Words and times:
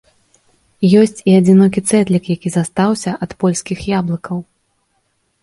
Ёсць 1.01 1.19
і 1.31 1.35
адзінокі 1.39 1.83
цэтлік, 1.89 2.23
які 2.39 2.53
застаўся 2.57 3.11
ад 3.27 3.31
польскіх 3.45 3.79
яблыкаў. 3.99 4.37